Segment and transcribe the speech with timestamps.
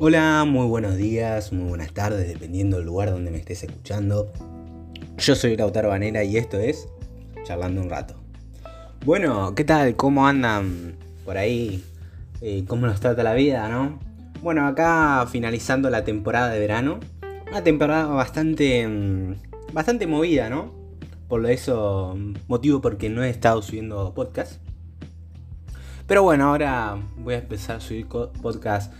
[0.00, 4.32] Hola, muy buenos días, muy buenas tardes, dependiendo del lugar donde me estés escuchando.
[5.16, 6.86] Yo soy Lautaro Banera y esto es
[7.42, 8.14] Charlando un rato.
[9.04, 9.96] Bueno, ¿qué tal?
[9.96, 10.94] ¿Cómo andan
[11.24, 11.84] por ahí?
[12.40, 13.98] Eh, ¿Cómo nos trata la vida, no?
[14.40, 17.00] Bueno, acá finalizando la temporada de verano.
[17.50, 18.86] Una temporada bastante.
[18.86, 19.34] Mm,
[19.72, 20.72] bastante movida, ¿no?
[21.26, 24.60] Por eso, motivo porque no he estado subiendo podcast.
[26.06, 28.92] Pero bueno, ahora voy a empezar a subir podcast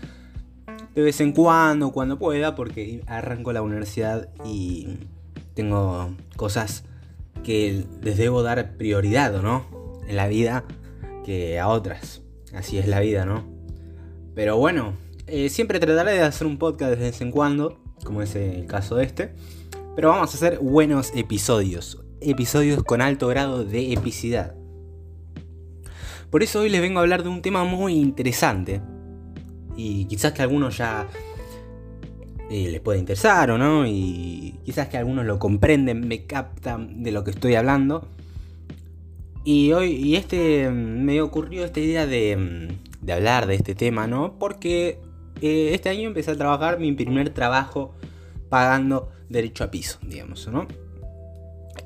[0.99, 4.97] de vez en cuando, cuando pueda, porque arranco la universidad y
[5.53, 6.83] tengo cosas
[7.41, 9.65] que les debo dar prioridad, ¿no?
[10.07, 10.65] En la vida
[11.23, 12.21] que a otras.
[12.53, 13.45] Así es la vida, ¿no?
[14.35, 14.93] Pero bueno,
[15.27, 18.97] eh, siempre trataré de hacer un podcast de vez en cuando, como es el caso
[18.97, 19.33] de este.
[19.95, 22.03] Pero vamos a hacer buenos episodios.
[22.19, 24.53] Episodios con alto grado de epicidad.
[26.29, 28.81] Por eso hoy les vengo a hablar de un tema muy interesante.
[29.79, 31.07] Y quizás que a algunos ya
[32.49, 33.85] eh, les puede interesar o no.
[33.87, 38.07] Y quizás que algunos lo comprenden, me captan de lo que estoy hablando.
[39.43, 42.67] Y hoy, y este me ocurrió esta idea de,
[43.01, 44.37] de hablar de este tema, ¿no?
[44.37, 44.99] Porque
[45.41, 47.95] eh, este año empecé a trabajar mi primer trabajo
[48.49, 50.67] pagando derecho a piso, digamos, ¿no?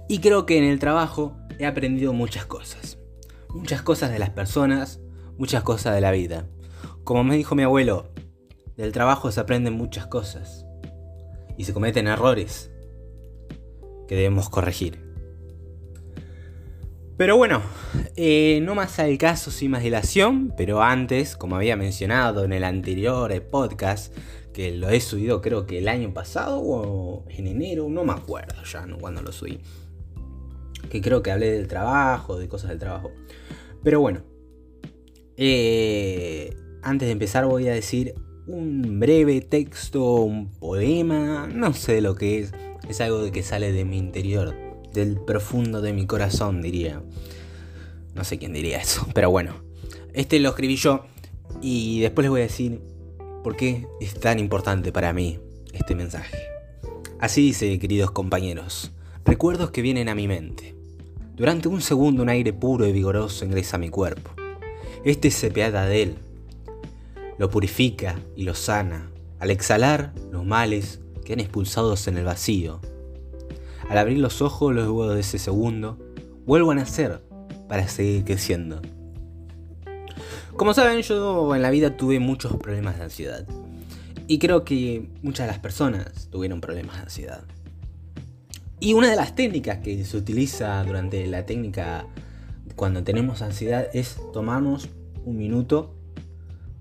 [0.09, 2.97] Y creo que en el trabajo he aprendido muchas cosas
[3.53, 4.99] muchas cosas de las personas,
[5.37, 6.45] muchas cosas de la vida.
[7.03, 8.11] Como me dijo mi abuelo,
[8.77, 10.65] del trabajo se aprenden muchas cosas
[11.57, 12.71] y se cometen errores
[14.07, 15.01] que debemos corregir.
[17.17, 17.61] Pero bueno,
[18.15, 22.63] eh, no más al caso sin más dilación, pero antes, como había mencionado en el
[22.63, 24.15] anterior podcast,
[24.51, 28.63] que lo he subido creo que el año pasado o en enero, no me acuerdo
[28.63, 29.59] ya cuando lo subí
[30.89, 33.11] que creo que hablé del trabajo, de cosas del trabajo.
[33.83, 34.21] Pero bueno,
[35.37, 38.13] eh, antes de empezar voy a decir
[38.45, 42.51] un breve texto, un poema, no sé lo que es,
[42.89, 44.53] es algo que sale de mi interior,
[44.93, 47.01] del profundo de mi corazón diría.
[48.13, 49.63] No sé quién diría eso, pero bueno,
[50.13, 51.05] este lo escribí yo
[51.61, 52.81] y después les voy a decir
[53.43, 55.39] por qué es tan importante para mí
[55.73, 56.37] este mensaje.
[57.19, 58.91] Así dice, queridos compañeros,
[59.25, 60.75] recuerdos que vienen a mi mente.
[61.35, 64.31] Durante un segundo un aire puro y vigoroso ingresa a mi cuerpo.
[65.03, 66.15] Este se piada de él,
[67.37, 72.79] lo purifica y lo sana, al exhalar los males que han expulsados en el vacío.
[73.89, 75.97] Al abrir los ojos luego de ese segundo,
[76.45, 77.21] vuelvo a nacer
[77.67, 78.81] para seguir creciendo.
[80.55, 83.47] Como saben, yo en la vida tuve muchos problemas de ansiedad.
[84.27, 87.43] Y creo que muchas de las personas tuvieron problemas de ansiedad.
[88.79, 92.05] Y una de las técnicas que se utiliza durante la técnica
[92.75, 94.89] cuando tenemos ansiedad es tomarnos
[95.25, 95.95] un minuto,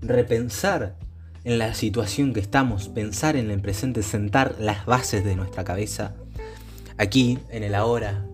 [0.02, 0.96] repensar
[1.44, 6.14] en la situación que estamos, pensar en el presente, sentar las bases de nuestra cabeza
[6.98, 8.26] aquí, en el ahora,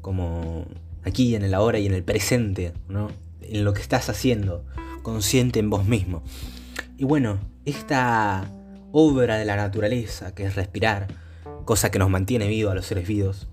[0.00, 0.66] como
[1.04, 3.08] aquí, en el ahora y en el presente, ¿no?
[3.40, 4.64] En lo que estás haciendo,
[5.02, 6.22] consciente en vos mismo.
[6.96, 8.48] Y bueno, esta
[8.92, 11.08] obra de la naturaleza, que es respirar,
[11.64, 13.48] cosa que nos mantiene vivos a los seres vivos,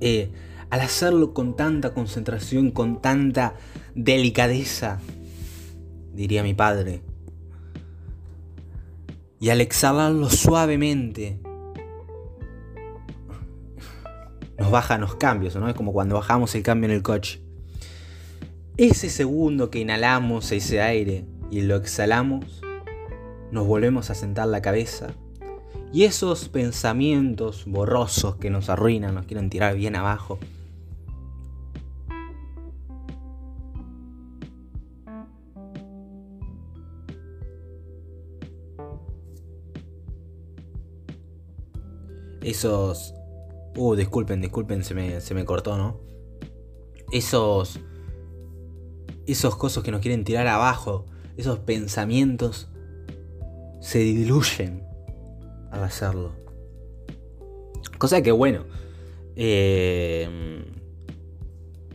[0.00, 0.30] eh,
[0.70, 3.54] al hacerlo con tanta concentración, con tanta
[3.98, 5.00] delicadeza,
[6.14, 7.02] diría mi padre,
[9.40, 11.40] y al exhalarlo suavemente,
[14.56, 15.68] nos bajan los cambios, ¿no?
[15.68, 17.40] Es como cuando bajamos el cambio en el coche.
[18.76, 22.62] Ese segundo que inhalamos ese aire y lo exhalamos,
[23.50, 25.08] nos volvemos a sentar la cabeza
[25.92, 30.38] y esos pensamientos borrosos que nos arruinan, nos quieren tirar bien abajo.
[42.48, 43.14] Esos...
[43.76, 46.00] Uh, disculpen, disculpen, se me, se me cortó, ¿no?
[47.12, 47.78] Esos...
[49.26, 51.04] Esos cosas que nos quieren tirar abajo,
[51.36, 52.68] esos pensamientos
[53.80, 54.82] se diluyen
[55.70, 56.32] al hacerlo.
[57.98, 58.64] Cosa que bueno.
[59.36, 60.64] Eh,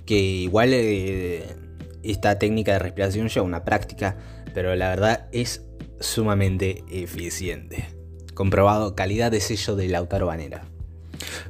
[0.05, 1.55] que igual eh,
[2.03, 4.17] esta técnica de respiración lleva una práctica,
[4.53, 5.65] pero la verdad es
[5.99, 7.92] sumamente eficiente.
[8.33, 10.65] Comprobado calidad de sello de Lautaro Banera.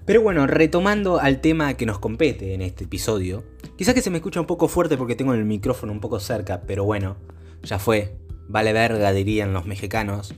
[0.05, 3.43] Pero bueno, retomando al tema que nos compete en este episodio,
[3.77, 6.61] quizás que se me escucha un poco fuerte porque tengo el micrófono un poco cerca,
[6.67, 7.15] pero bueno,
[7.63, 8.15] ya fue,
[8.47, 10.35] vale verga dirían los mexicanos.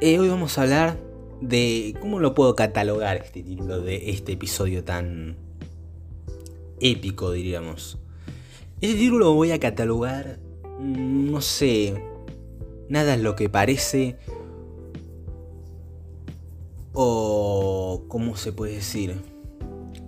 [0.00, 0.98] Eh, hoy vamos a hablar
[1.40, 5.36] de cómo lo puedo catalogar este título de este episodio tan
[6.80, 7.98] épico, diríamos.
[8.80, 10.38] Este título lo voy a catalogar
[10.78, 11.94] mm, no sé,
[12.88, 14.16] nada es lo que parece
[16.92, 19.20] o cómo se puede decir,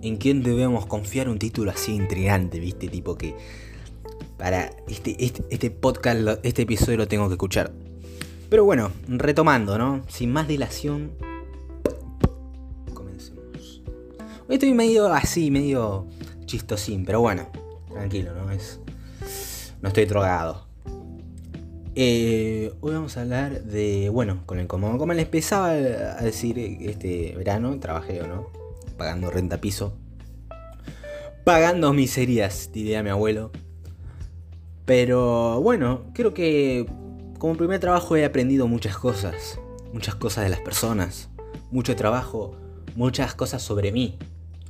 [0.01, 3.35] en quién debemos confiar un título así intrigante, viste, tipo que
[4.37, 7.71] para este, este, este podcast, este episodio lo tengo que escuchar.
[8.49, 10.03] Pero bueno, retomando, ¿no?
[10.07, 11.11] Sin más dilación,
[12.93, 13.81] comencemos.
[14.47, 16.07] Hoy estoy medio así, medio
[16.45, 17.49] chistosín, pero bueno,
[17.91, 18.49] tranquilo, ¿no?
[18.51, 18.79] Es,
[19.81, 20.66] no estoy drogado.
[21.99, 26.59] Eh, hoy vamos a hablar de, bueno, con el como, como les empezaba a decir
[26.59, 28.51] este verano, trabajé o no,
[28.97, 29.97] pagando renta piso,
[31.43, 33.49] pagando miserias, diría mi abuelo.
[34.85, 36.85] Pero bueno, creo que
[37.39, 39.59] como primer trabajo he aprendido muchas cosas,
[39.91, 41.31] muchas cosas de las personas,
[41.71, 42.55] mucho trabajo,
[42.95, 44.19] muchas cosas sobre mí.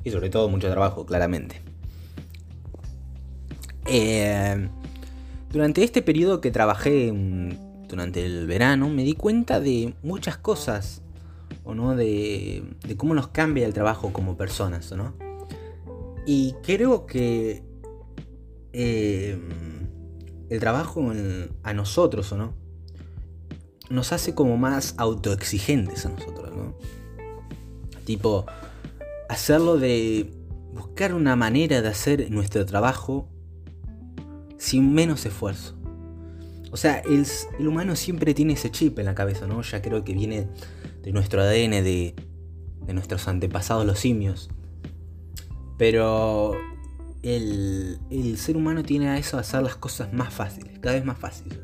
[0.06, 1.62] Y sobre todo mucho trabajo, claramente.
[3.86, 4.70] Eh,
[5.50, 7.12] durante este periodo que trabajé
[7.88, 11.02] durante el verano me di cuenta de muchas cosas,
[11.64, 11.96] ¿o no?
[11.96, 12.64] De,
[12.98, 15.14] cómo nos cambia el trabajo como personas, ¿no?
[16.26, 17.64] Y creo que
[18.74, 19.40] eh,
[20.50, 21.12] el trabajo
[21.64, 22.54] a nosotros, ¿o no?
[23.90, 26.76] Nos hace como más autoexigentes a nosotros, ¿no?
[28.04, 28.46] Tipo,
[29.30, 30.30] hacerlo de
[30.74, 33.30] buscar una manera de hacer nuestro trabajo
[34.58, 35.76] sin menos esfuerzo.
[36.72, 37.26] O sea, el,
[37.68, 39.62] humano siempre tiene ese chip en la cabeza, ¿no?
[39.62, 40.48] Ya creo que viene
[41.02, 42.16] de nuestro ADN, de,
[42.86, 44.50] de nuestros antepasados los simios.
[45.78, 46.56] Pero
[47.24, 51.18] el, ser humano tiene a eso a hacer las cosas más fáciles, cada vez más
[51.18, 51.60] fáciles.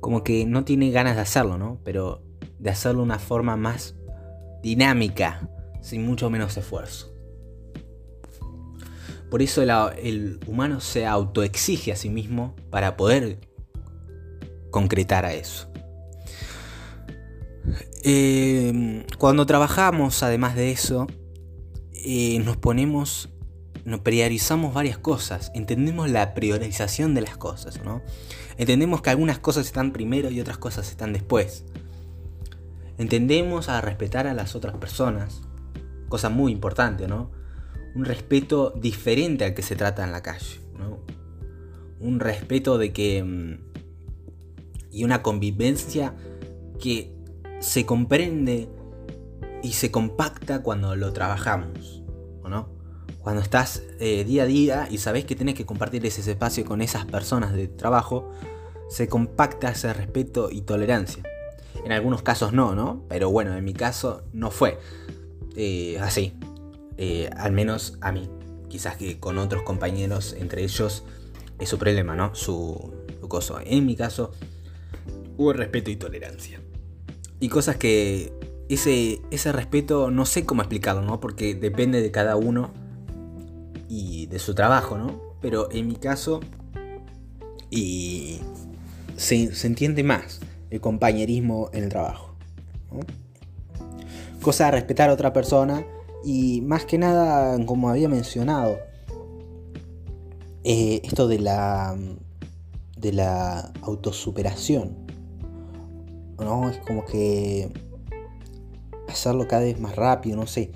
[0.00, 1.80] Como que no tiene ganas de hacerlo, ¿no?
[1.84, 2.22] Pero
[2.58, 3.94] de hacerlo de una forma más
[4.62, 5.48] dinámica,
[5.80, 7.12] sin mucho menos esfuerzo.
[9.30, 13.38] Por eso el, humano se autoexige a sí mismo para poder
[14.70, 15.70] concretar a eso.
[18.04, 21.06] Eh, cuando trabajamos, además de eso,
[21.92, 23.30] eh, nos ponemos
[23.88, 28.02] nos priorizamos varias cosas, entendemos la priorización de las cosas, ¿no?
[28.58, 31.64] Entendemos que algunas cosas están primero y otras cosas están después.
[32.98, 35.40] Entendemos a respetar a las otras personas,
[36.10, 37.30] cosa muy importante, ¿no?
[37.98, 41.00] Un respeto diferente al que se trata en la calle, ¿no?
[42.00, 43.22] Un respeto de que...
[43.22, 43.58] Mm,
[44.90, 46.14] y una convivencia
[46.80, 47.12] que
[47.60, 48.68] se comprende
[49.62, 52.02] y se compacta cuando lo trabajamos,
[52.48, 52.78] ¿no?
[53.28, 56.80] cuando estás eh, día a día y sabes que tenés que compartir ese espacio con
[56.80, 58.30] esas personas de trabajo,
[58.88, 61.22] se compacta ese respeto y tolerancia.
[61.84, 63.04] En algunos casos no, ¿no?
[63.08, 64.78] Pero bueno, en mi caso no fue
[65.56, 66.32] eh, así.
[66.98, 68.28] Eh, al menos a mí.
[68.68, 71.04] Quizás que con otros compañeros, entre ellos,
[71.58, 72.34] es su problema, ¿no?
[72.34, 73.58] Su, su coso.
[73.64, 74.32] En mi caso,
[75.38, 76.60] hubo respeto y tolerancia.
[77.40, 78.32] Y cosas que
[78.68, 81.20] ese, ese respeto no sé cómo explicarlo, ¿no?
[81.20, 82.72] Porque depende de cada uno
[83.88, 85.36] y de su trabajo, ¿no?
[85.40, 86.40] Pero en mi caso,
[87.70, 88.40] y
[89.16, 90.40] se, entiende más
[90.70, 92.34] el compañerismo en el trabajo.
[94.42, 95.84] Cosa de respetar a otra persona
[96.28, 98.76] y más que nada, como había mencionado,
[100.62, 101.96] eh, esto de la,
[102.98, 105.06] de la autosuperación.
[106.38, 106.68] ¿no?
[106.68, 107.72] Es como que
[109.08, 110.70] hacerlo cada vez más rápido, no sé.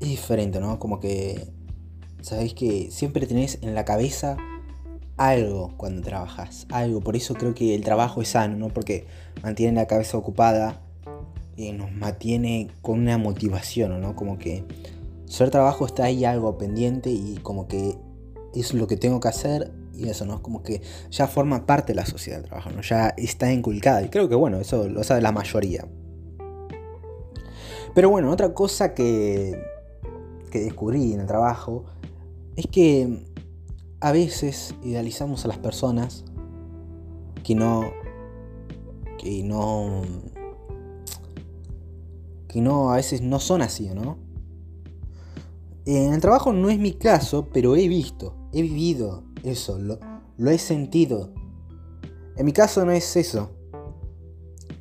[0.00, 0.78] Es diferente, ¿no?
[0.78, 1.52] Como que
[2.22, 4.38] sabéis que siempre tenés en la cabeza
[5.18, 7.02] algo cuando trabajas, algo.
[7.02, 8.68] Por eso creo que el trabajo es sano, ¿no?
[8.70, 9.06] Porque
[9.42, 10.80] mantiene la cabeza ocupada
[11.56, 14.14] y nos mantiene con una motivación, ¿no?
[14.14, 14.64] Como que
[15.26, 17.96] ser trabajo está ahí algo pendiente y como que
[18.54, 20.42] es lo que tengo que hacer y eso, ¿no?
[20.42, 22.82] Como que ya forma parte de la sociedad del trabajo, ¿no?
[22.82, 25.86] Ya está inculcada y creo que, bueno, eso lo sabe la mayoría.
[27.94, 29.58] Pero bueno, otra cosa que,
[30.50, 31.84] que descubrí en el trabajo
[32.56, 33.24] es que
[34.00, 36.24] a veces idealizamos a las personas
[37.42, 37.90] que no
[39.18, 40.02] que no
[42.56, 44.16] que no a veces no son así, ¿no?
[45.84, 50.56] En el trabajo no es mi caso, pero he visto, he vivido eso, lo, he
[50.56, 51.34] sentido.
[52.34, 53.50] En mi caso no es eso,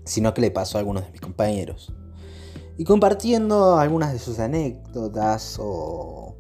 [0.05, 1.94] sino que le pasó a algunos de mis compañeros.
[2.77, 6.38] Y compartiendo algunas de sus anécdotas o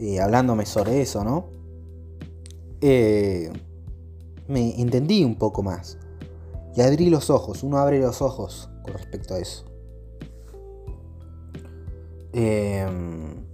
[0.00, 1.50] eh, hablándome sobre eso, ¿no?
[2.80, 3.48] Eh,
[4.48, 5.98] me entendí un poco más.
[6.74, 9.73] Y abrí los ojos, uno abre los ojos con respecto a eso.
[12.34, 13.46] Em,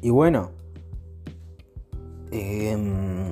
[0.00, 0.52] y bueno,
[2.30, 3.26] em,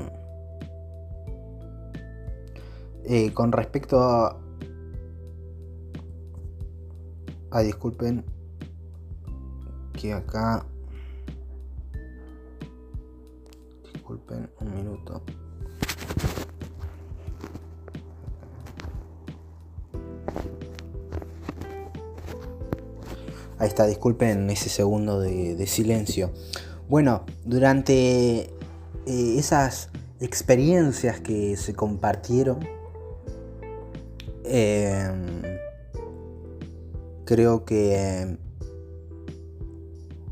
[3.07, 4.41] Eh, con respecto a...
[7.51, 8.25] Ah, disculpen.
[9.93, 10.67] Que acá...
[13.93, 15.23] Disculpen un minuto.
[23.59, 26.33] Ahí está, disculpen ese segundo de, silencio.
[26.89, 28.51] Bueno, durante eh,
[29.07, 32.59] esas experiencias que se compartieron,
[34.45, 35.43] em,
[37.25, 38.37] creo que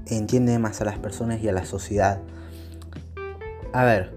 [0.07, 2.21] entiende más a las personas y a la sociedad.
[3.73, 4.13] A ver,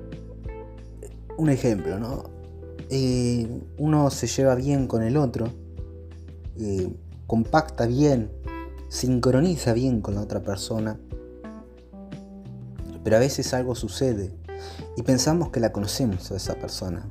[1.38, 2.24] un ejemplo, ¿no?
[2.90, 3.48] Eh,
[3.78, 5.48] uno se lleva bien con el otro,
[6.60, 6.90] eh,
[7.28, 8.32] compacta bien
[8.90, 10.98] sincroniza bien con la otra persona,
[13.04, 14.32] pero a veces algo sucede
[14.98, 17.08] y pensamos que la conocemos a esa persona,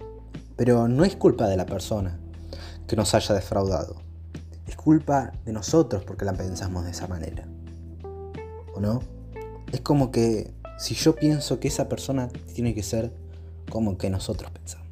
[0.56, 2.18] pero no es culpa de la persona
[2.86, 3.96] que nos haya defraudado,
[4.66, 7.46] es culpa de nosotros porque la pensamos de esa manera,
[8.74, 9.00] ¿o no?
[9.72, 13.12] Es como que si yo pienso que esa persona tiene que ser
[13.70, 14.86] como que nosotros pensamos.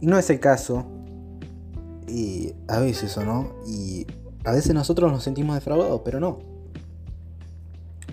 [0.00, 0.86] Y no es el caso,
[2.06, 4.06] y a veces o no, y
[4.44, 6.38] a veces nosotros nos sentimos defraudados, pero no.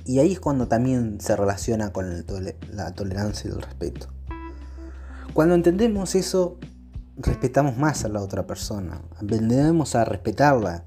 [0.05, 2.25] Y ahí es cuando también se relaciona con
[2.71, 4.07] la tolerancia y el respeto.
[5.33, 6.57] Cuando entendemos eso,
[7.17, 10.85] respetamos más a la otra persona, aprendemos a respetarla,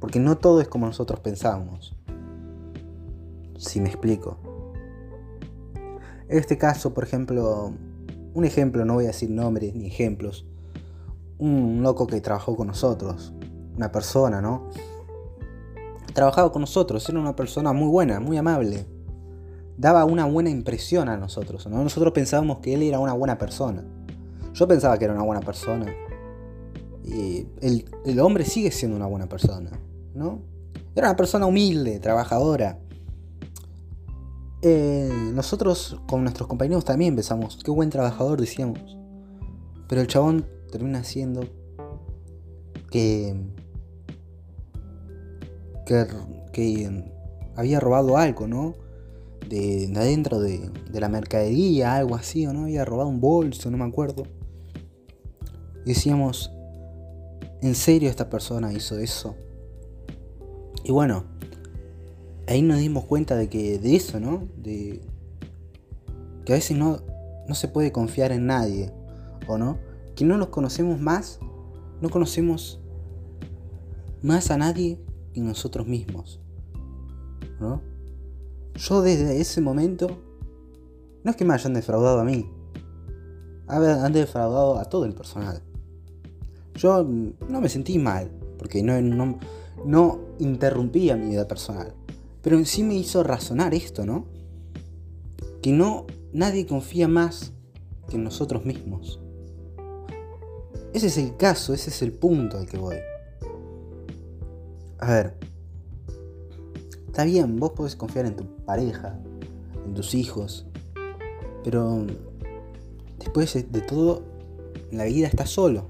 [0.00, 1.94] porque no todo es como nosotros pensamos.
[3.56, 4.38] Si me explico.
[6.28, 7.72] En este caso, por ejemplo,
[8.34, 10.46] un ejemplo, no voy a decir nombres ni ejemplos,
[11.38, 13.32] un loco que trabajó con nosotros,
[13.78, 14.68] una persona, ¿no?
[16.12, 18.86] Trabajaba con nosotros, era una persona muy buena, muy amable.
[19.76, 21.82] Daba una buena impresión a nosotros, ¿no?
[21.82, 23.84] Nosotros pensábamos que él era una buena persona.
[24.52, 25.86] Yo pensaba que era una buena persona.
[27.04, 29.70] Y el, hombre sigue siendo una buena persona,
[30.14, 30.40] ¿no?
[30.96, 32.80] Era una persona humilde, trabajadora.
[34.60, 38.98] Eh, nosotros con nuestros compañeros también pensamos, qué buen trabajador decíamos.
[39.88, 41.44] Pero el chabón termina siendo
[42.90, 43.36] que
[46.52, 47.04] que,
[47.56, 48.74] había robado algo, ¿no?
[49.48, 52.64] De, adentro de, la mercadería, algo así, ¿o no?
[52.64, 54.24] Había robado un bolso, no me acuerdo.
[55.84, 56.52] Decíamos,
[57.62, 59.36] ¿en serio esta persona hizo eso?
[60.84, 61.24] Y bueno,
[62.46, 64.46] ahí nos dimos cuenta de que de eso, ¿no?
[64.56, 65.00] De
[66.44, 67.00] que a veces no,
[67.46, 68.92] no se puede confiar en nadie,
[69.46, 69.78] ¿o no?
[70.14, 71.40] Que no nos conocemos más,
[72.00, 72.80] no conocemos
[74.22, 74.98] más a nadie
[75.36, 76.40] nosotros mismos.
[77.60, 77.82] ¿No?
[78.74, 80.08] Yo desde ese momento,
[81.24, 82.48] no es que me hayan defraudado a mí,
[83.66, 85.62] han defraudado a todo el personal.
[86.74, 89.38] Yo no me sentí mal, porque no, no,
[89.84, 91.92] no interrumpía mi vida personal.
[92.42, 94.26] Pero en sí me hizo razonar esto, ¿no?
[95.60, 97.52] Que no, nadie confía más
[98.08, 99.20] que en nosotros mismos.
[100.94, 102.96] Ese es el caso, ese es el punto al que voy.
[104.98, 105.34] A ver,
[107.06, 109.18] está bien, vos podés confiar en tu pareja,
[109.84, 110.66] en tus hijos,
[111.62, 112.04] pero
[113.18, 114.22] después de todo,
[114.90, 115.86] en la vida estás solo.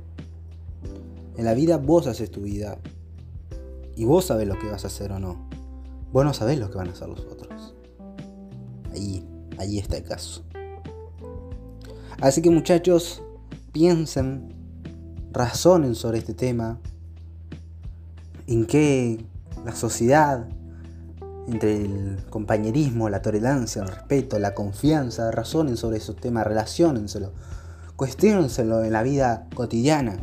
[1.37, 2.79] En la vida vos haces tu vida
[3.95, 5.49] y vos sabés lo que vas a hacer o no.
[6.13, 7.75] Vos no sabés lo que van a hacer los otros.
[8.93, 9.25] Ahí,
[9.59, 10.43] ahí está el caso.
[12.21, 13.23] Así que muchachos,
[13.73, 14.53] piensen,
[15.31, 16.81] razonen sobre este tema,
[18.49, 19.25] en qué
[19.65, 20.49] la sociedad,
[21.47, 27.33] entre el compañerismo, la tolerancia, el respeto, la confianza, razonen sobre esos temas, relaciónenselo,
[27.97, 30.19] cuestionenselo en la vida cotidiana,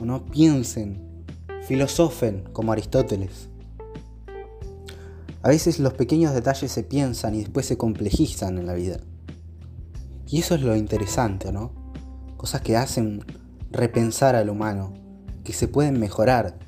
[0.00, 1.24] o no piensen,
[1.66, 3.48] filosofen como Aristóteles.
[5.42, 8.98] A veces los pequeños detalles se piensan y después se complejizan en la vida.
[10.28, 11.72] Y eso es lo interesante, ¿no?
[12.36, 13.24] Cosas que hacen
[13.72, 14.94] repensar al humano,
[15.42, 16.67] que se pueden mejorar,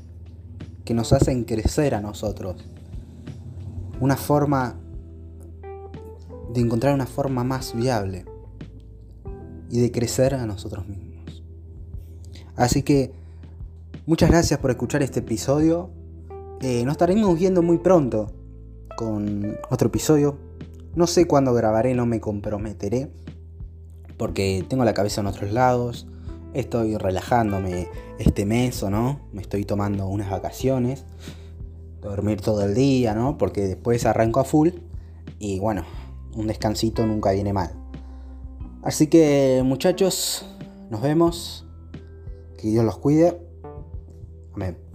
[0.91, 2.57] que nos hacen crecer a nosotros.
[4.01, 4.75] Una forma
[6.53, 8.25] de encontrar una forma más viable
[9.71, 11.45] y de crecer a nosotros mismos.
[12.57, 13.13] Así que
[14.05, 15.91] muchas gracias por escuchar este episodio.
[16.61, 18.33] Eh, nos estaremos viendo muy pronto
[18.97, 20.39] con otro episodio.
[20.97, 23.13] No sé cuándo grabaré, no me comprometeré.
[24.17, 26.09] Porque tengo la cabeza en otros lados
[26.55, 27.89] estoy relajándome
[28.19, 31.05] este mes o no, me estoy tomando unas vacaciones,
[32.01, 33.39] dormir todo el día, ¿no?
[33.39, 34.71] Porque después arranco a full
[35.39, 35.85] y bueno,
[36.35, 37.73] un descansito nunca viene mal.
[38.83, 40.47] Así que muchachos,
[40.91, 41.67] Nos vemos.
[42.59, 43.41] Que Dios los cuide.
[44.55, 44.90] Amén.